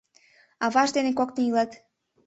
—Аваж 0.65 0.89
дене 0.95 1.11
коктын 1.19 1.43
илат. 1.49 1.71